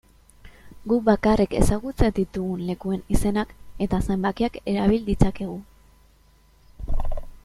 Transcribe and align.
Guk 0.91 1.01
bakarrik 1.09 1.51
ezagutzen 1.57 2.15
ditugun 2.19 2.63
lekuen 2.69 3.03
izenak 3.17 3.53
eta 3.87 3.99
zenbakiak 4.09 4.57
erabil 4.75 5.05
ditzakegu. 5.11 5.63